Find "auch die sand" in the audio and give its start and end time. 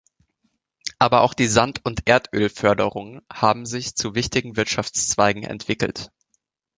1.21-1.81